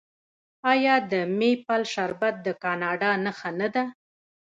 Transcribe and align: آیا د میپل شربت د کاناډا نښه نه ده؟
آیا 0.71 0.95
د 1.11 1.13
میپل 1.39 1.81
شربت 1.93 2.35
د 2.45 2.47
کاناډا 2.63 3.11
نښه 3.23 3.51
نه 3.59 3.67
ده؟ 3.75 3.83